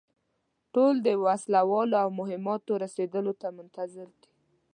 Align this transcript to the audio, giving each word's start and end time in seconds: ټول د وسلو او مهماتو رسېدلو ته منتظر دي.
ټول 0.73 0.93
د 1.05 1.07
وسلو 1.23 1.95
او 2.03 2.09
مهماتو 2.19 2.71
رسېدلو 2.83 3.33
ته 3.41 3.47
منتظر 3.57 4.07
دي. 4.21 4.29